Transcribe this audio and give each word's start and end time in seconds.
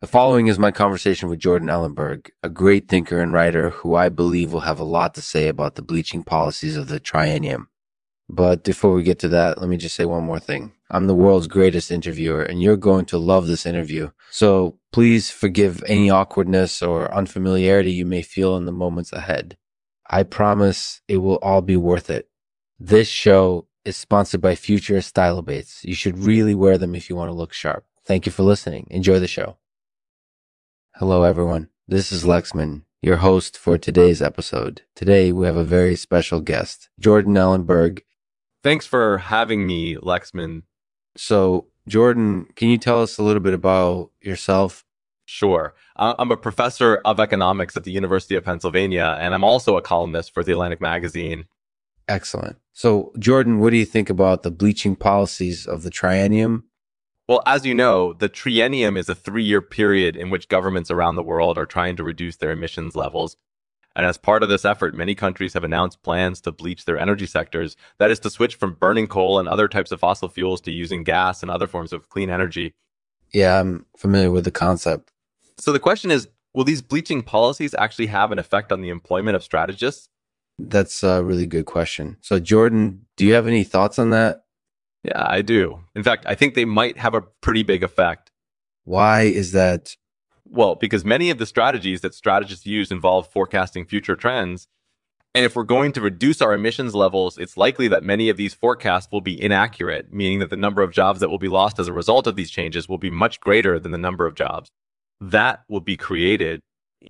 The 0.00 0.06
following 0.06 0.46
is 0.46 0.58
my 0.58 0.70
conversation 0.70 1.28
with 1.28 1.40
Jordan 1.40 1.68
Ellenberg, 1.68 2.30
a 2.42 2.48
great 2.48 2.88
thinker 2.88 3.20
and 3.20 3.34
writer 3.34 3.68
who 3.68 3.94
I 3.94 4.08
believe 4.08 4.50
will 4.50 4.60
have 4.60 4.80
a 4.80 4.84
lot 4.84 5.12
to 5.16 5.20
say 5.20 5.46
about 5.46 5.74
the 5.74 5.82
bleaching 5.82 6.24
policies 6.24 6.78
of 6.78 6.88
the 6.88 6.98
triennium. 6.98 7.66
But 8.26 8.64
before 8.64 8.94
we 8.94 9.02
get 9.02 9.18
to 9.18 9.28
that, 9.28 9.60
let 9.60 9.68
me 9.68 9.76
just 9.76 9.94
say 9.94 10.06
one 10.06 10.24
more 10.24 10.38
thing. 10.38 10.72
I'm 10.90 11.06
the 11.06 11.14
world's 11.14 11.48
greatest 11.48 11.90
interviewer, 11.90 12.40
and 12.40 12.62
you're 12.62 12.78
going 12.78 13.04
to 13.06 13.18
love 13.18 13.46
this 13.46 13.66
interview. 13.66 14.08
So 14.30 14.78
please 14.90 15.30
forgive 15.30 15.84
any 15.86 16.08
awkwardness 16.08 16.80
or 16.80 17.14
unfamiliarity 17.14 17.92
you 17.92 18.06
may 18.06 18.22
feel 18.22 18.56
in 18.56 18.64
the 18.64 18.72
moments 18.72 19.12
ahead. 19.12 19.58
I 20.08 20.22
promise 20.22 21.02
it 21.08 21.18
will 21.18 21.36
all 21.42 21.60
be 21.60 21.76
worth 21.76 22.08
it. 22.08 22.26
This 22.78 23.08
show 23.08 23.66
is 23.84 23.98
sponsored 23.98 24.40
by 24.40 24.54
Future 24.54 24.96
Stylobates. 25.00 25.84
You 25.84 25.94
should 25.94 26.16
really 26.16 26.54
wear 26.54 26.78
them 26.78 26.94
if 26.94 27.10
you 27.10 27.16
want 27.16 27.28
to 27.28 27.36
look 27.36 27.52
sharp. 27.52 27.84
Thank 28.06 28.24
you 28.24 28.32
for 28.32 28.44
listening. 28.44 28.86
Enjoy 28.88 29.18
the 29.18 29.28
show. 29.28 29.58
Hello, 30.96 31.22
everyone. 31.22 31.68
This 31.88 32.12
is 32.12 32.24
Lexman, 32.24 32.82
your 33.00 33.18
host 33.18 33.56
for 33.56 33.78
today's 33.78 34.20
episode. 34.20 34.82
Today, 34.94 35.32
we 35.32 35.46
have 35.46 35.56
a 35.56 35.64
very 35.64 35.96
special 35.96 36.40
guest, 36.40 36.90
Jordan 36.98 37.34
Ellenberg. 37.34 38.00
Thanks 38.62 38.84
for 38.86 39.18
having 39.18 39.66
me, 39.66 39.94
Lexman. 39.94 40.64
So, 41.16 41.68
Jordan, 41.88 42.48
can 42.54 42.68
you 42.68 42.76
tell 42.76 43.02
us 43.02 43.16
a 43.16 43.22
little 43.22 43.40
bit 43.40 43.54
about 43.54 44.10
yourself? 44.20 44.84
Sure. 45.24 45.74
I'm 45.96 46.32
a 46.32 46.36
professor 46.36 46.96
of 47.04 47.20
economics 47.20 47.76
at 47.76 47.84
the 47.84 47.92
University 47.92 48.34
of 48.34 48.44
Pennsylvania, 48.44 49.16
and 49.20 49.32
I'm 49.32 49.44
also 49.44 49.76
a 49.76 49.82
columnist 49.82 50.34
for 50.34 50.42
the 50.42 50.52
Atlantic 50.52 50.80
Magazine. 50.80 51.46
Excellent. 52.08 52.58
So, 52.72 53.12
Jordan, 53.18 53.60
what 53.60 53.70
do 53.70 53.76
you 53.76 53.86
think 53.86 54.10
about 54.10 54.42
the 54.42 54.50
bleaching 54.50 54.96
policies 54.96 55.66
of 55.66 55.82
the 55.82 55.90
triennium 55.90 56.64
well, 57.30 57.44
as 57.46 57.64
you 57.64 57.76
know, 57.76 58.12
the 58.12 58.28
triennium 58.28 58.98
is 58.98 59.08
a 59.08 59.14
three 59.14 59.44
year 59.44 59.62
period 59.62 60.16
in 60.16 60.30
which 60.30 60.48
governments 60.48 60.90
around 60.90 61.14
the 61.14 61.22
world 61.22 61.58
are 61.58 61.64
trying 61.64 61.94
to 61.94 62.02
reduce 62.02 62.34
their 62.34 62.50
emissions 62.50 62.96
levels. 62.96 63.36
And 63.94 64.04
as 64.04 64.18
part 64.18 64.42
of 64.42 64.48
this 64.48 64.64
effort, 64.64 64.96
many 64.96 65.14
countries 65.14 65.54
have 65.54 65.62
announced 65.62 66.02
plans 66.02 66.40
to 66.40 66.50
bleach 66.50 66.86
their 66.86 66.98
energy 66.98 67.26
sectors. 67.26 67.76
That 68.00 68.10
is 68.10 68.18
to 68.20 68.30
switch 68.30 68.56
from 68.56 68.74
burning 68.74 69.06
coal 69.06 69.38
and 69.38 69.48
other 69.48 69.68
types 69.68 69.92
of 69.92 70.00
fossil 70.00 70.28
fuels 70.28 70.60
to 70.62 70.72
using 70.72 71.04
gas 71.04 71.40
and 71.40 71.52
other 71.52 71.68
forms 71.68 71.92
of 71.92 72.08
clean 72.08 72.30
energy. 72.30 72.74
Yeah, 73.32 73.60
I'm 73.60 73.86
familiar 73.96 74.32
with 74.32 74.44
the 74.44 74.50
concept. 74.50 75.12
So 75.56 75.70
the 75.70 75.78
question 75.78 76.10
is 76.10 76.26
will 76.52 76.64
these 76.64 76.82
bleaching 76.82 77.22
policies 77.22 77.76
actually 77.78 78.06
have 78.06 78.32
an 78.32 78.40
effect 78.40 78.72
on 78.72 78.80
the 78.80 78.88
employment 78.88 79.36
of 79.36 79.44
strategists? 79.44 80.08
That's 80.58 81.04
a 81.04 81.22
really 81.22 81.46
good 81.46 81.66
question. 81.66 82.16
So, 82.22 82.40
Jordan, 82.40 83.06
do 83.16 83.24
you 83.24 83.34
have 83.34 83.46
any 83.46 83.62
thoughts 83.62 84.00
on 84.00 84.10
that? 84.10 84.42
Yeah, 85.02 85.24
I 85.26 85.42
do. 85.42 85.80
In 85.94 86.02
fact, 86.02 86.26
I 86.26 86.34
think 86.34 86.54
they 86.54 86.64
might 86.64 86.98
have 86.98 87.14
a 87.14 87.22
pretty 87.22 87.62
big 87.62 87.82
effect. 87.82 88.30
Why 88.84 89.22
is 89.22 89.52
that? 89.52 89.96
Well, 90.44 90.74
because 90.74 91.04
many 91.04 91.30
of 91.30 91.38
the 91.38 91.46
strategies 91.46 92.00
that 92.00 92.14
strategists 92.14 92.66
use 92.66 92.90
involve 92.90 93.28
forecasting 93.28 93.86
future 93.86 94.16
trends. 94.16 94.66
And 95.32 95.44
if 95.44 95.54
we're 95.54 95.62
going 95.62 95.92
to 95.92 96.00
reduce 96.00 96.42
our 96.42 96.52
emissions 96.52 96.92
levels, 96.92 97.38
it's 97.38 97.56
likely 97.56 97.86
that 97.88 98.02
many 98.02 98.28
of 98.28 98.36
these 98.36 98.52
forecasts 98.52 99.08
will 99.12 99.20
be 99.20 99.40
inaccurate, 99.40 100.12
meaning 100.12 100.40
that 100.40 100.50
the 100.50 100.56
number 100.56 100.82
of 100.82 100.90
jobs 100.90 101.20
that 101.20 101.28
will 101.28 101.38
be 101.38 101.48
lost 101.48 101.78
as 101.78 101.86
a 101.86 101.92
result 101.92 102.26
of 102.26 102.34
these 102.34 102.50
changes 102.50 102.88
will 102.88 102.98
be 102.98 103.10
much 103.10 103.38
greater 103.38 103.78
than 103.78 103.92
the 103.92 103.98
number 103.98 104.26
of 104.26 104.34
jobs 104.34 104.70
that 105.20 105.62
will 105.68 105.80
be 105.80 105.96
created. 105.96 106.60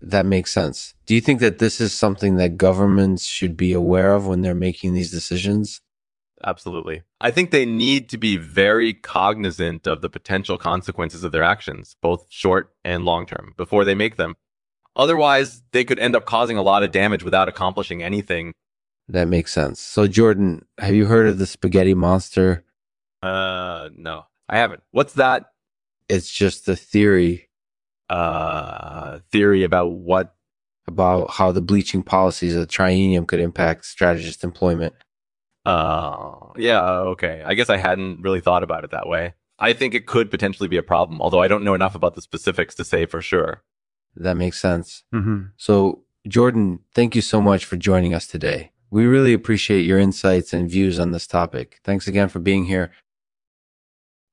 That 0.03 0.27
makes 0.27 0.53
sense. 0.53 0.95
Do 1.07 1.15
you 1.15 1.21
think 1.21 1.41
that 1.41 1.59
this 1.59 1.81
is 1.81 1.93
something 1.93 2.37
that 2.37 2.57
governments 2.57 3.25
should 3.25 3.57
be 3.57 3.73
aware 3.73 4.15
of 4.15 4.27
when 4.27 4.43
they're 4.43 4.55
making 4.55 4.95
these 4.95 5.11
decisions? 5.11 5.81
Absolutely. 6.45 7.03
I 7.21 7.31
think 7.31 7.51
they 7.51 7.67
need 7.67 8.09
to 8.11 8.19
be 8.19 8.37
very 8.37 8.95
cognizant 8.95 9.87
of 9.87 10.01
the 10.01 10.09
potential 10.09 10.57
consequences 10.57 11.23
of 11.23 11.33
their 11.33 11.43
actions, 11.43 11.97
both 12.01 12.27
short 12.31 12.73
and 12.85 13.05
long 13.05 13.27
term, 13.27 13.53
before 13.57 13.85
they 13.85 13.95
make 13.95 14.17
them. 14.17 14.37
Otherwise, 14.97 15.63
they 15.73 15.85
could 15.85 15.99
end 15.99 16.17
up 16.17 16.25
causing 16.25 16.57
a 16.57 16.63
lot 16.63 16.83
of 16.83 16.93
damage 16.93 17.23
without 17.23 17.49
accomplishing 17.49 18.03
anything. 18.03 18.53
That 19.09 19.29
makes 19.29 19.53
sense. 19.53 19.81
So, 19.81 20.07
Jordan, 20.07 20.67
have 20.79 20.95
you 20.95 21.07
heard 21.07 21.29
of 21.29 21.39
the 21.39 21.47
spaghetti 21.47 21.95
monster? 21.95 22.65
Uh, 23.23 23.91
no, 23.97 24.25
I 24.49 24.59
haven't. 24.59 24.83
What's 24.93 25.15
that? 25.15 25.47
It's 26.09 26.31
just 26.31 26.69
a 26.69 26.77
theory. 26.77 27.49
Uh, 28.09 29.21
theory 29.31 29.63
about 29.63 29.93
what? 29.93 30.35
About 30.89 31.31
how 31.31 31.53
the 31.53 31.61
bleaching 31.61 32.03
policies 32.03 32.55
of 32.55 32.63
the 32.63 32.67
triennium 32.67 33.27
could 33.27 33.39
impact 33.39 33.85
strategist 33.85 34.43
employment. 34.43 34.95
Uh, 35.65 36.53
yeah, 36.57 36.83
okay. 36.83 37.43
I 37.45 37.55
guess 37.55 37.71
I 37.71 37.77
hadn't 37.77 38.23
really 38.23 38.41
thought 38.41 38.63
about 38.63 38.85
it 38.85 38.91
that 38.91 39.09
way. 39.09 39.35
I 39.59 39.73
think 39.75 39.95
it 39.95 40.07
could 40.07 40.31
potentially 40.31 40.69
be 40.69 40.79
a 40.79 40.83
problem, 40.83 41.21
although 41.21 41.43
I 41.43 41.49
don't 41.49 41.65
know 41.65 41.75
enough 41.75 41.95
about 41.95 42.15
the 42.15 42.23
specifics 42.23 42.75
to 42.77 42.85
say 42.85 43.05
for 43.05 43.21
sure. 43.21 43.63
That 44.17 44.37
makes 44.37 44.61
sense. 44.61 45.05
Mm-hmm. 45.15 45.49
So, 45.57 46.05
Jordan, 46.27 46.81
thank 46.95 47.15
you 47.15 47.21
so 47.21 47.41
much 47.41 47.65
for 47.65 47.77
joining 47.77 48.15
us 48.15 48.27
today. 48.27 48.73
We 48.91 49.05
really 49.05 49.35
appreciate 49.35 49.83
your 49.83 49.99
insights 49.99 50.53
and 50.53 50.69
views 50.69 50.99
on 50.99 51.13
this 51.13 51.27
topic. 51.27 51.79
Thanks 51.85 52.09
again 52.09 52.29
for 52.29 52.41
being 52.41 52.65
here. 52.65 52.91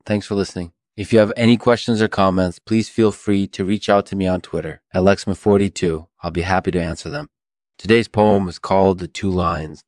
Thanks 0.06 0.26
for 0.26 0.36
listening. 0.36 0.72
If 0.96 1.14
you 1.14 1.20
have 1.20 1.34
any 1.38 1.58
questions 1.58 2.02
or 2.02 2.08
comments, 2.08 2.58
please 2.58 2.90
feel 2.90 3.12
free 3.12 3.46
to 3.48 3.64
reach 3.64 3.88
out 3.88 4.08
to 4.08 4.16
me 4.16 4.26
on 4.26 4.42
Twitter 4.42 4.82
at 4.94 5.04
Lexman42. 5.04 6.08
I'll 6.24 6.32
be 6.32 6.42
happy 6.42 6.72
to 6.72 6.82
answer 6.82 7.10
them. 7.10 7.28
Today's 7.78 8.08
poem 8.08 8.48
is 8.48 8.58
called 8.58 8.98
The 8.98 9.08
Two 9.08 9.30
Lines 9.30 9.84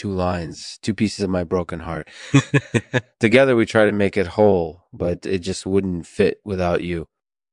two 0.00 0.10
lines, 0.10 0.78
two 0.80 0.94
pieces 0.94 1.22
of 1.22 1.28
my 1.28 1.44
broken 1.44 1.80
heart. 1.80 2.08
Together 3.20 3.54
we 3.54 3.66
try 3.66 3.84
to 3.84 3.92
make 3.92 4.16
it 4.16 4.28
whole, 4.28 4.86
but 4.94 5.26
it 5.26 5.40
just 5.40 5.66
wouldn't 5.66 6.06
fit 6.06 6.40
without 6.42 6.82
you. 6.82 7.06